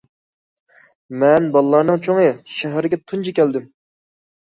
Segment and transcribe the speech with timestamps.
[1.25, 3.73] مەن بالىلارنىڭ چوڭى، شەھەرگە تۇنجى كەلدىم.